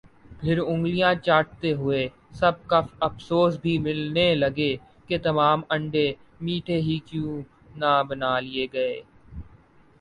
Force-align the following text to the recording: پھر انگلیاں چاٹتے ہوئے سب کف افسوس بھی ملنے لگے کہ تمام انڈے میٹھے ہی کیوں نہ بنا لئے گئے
پھر 0.39 0.57
انگلیاں 0.61 1.13
چاٹتے 1.17 1.73
ہوئے 1.73 1.99
سب 2.31 2.53
کف 2.67 2.85
افسوس 2.99 3.57
بھی 3.61 3.77
ملنے 3.79 4.27
لگے 4.35 4.75
کہ 5.07 5.17
تمام 5.23 5.61
انڈے 5.69 6.11
میٹھے 6.41 6.77
ہی 6.81 6.97
کیوں 7.05 7.41
نہ 7.75 7.91
بنا 8.09 8.39
لئے 8.41 8.65
گئے 8.73 9.01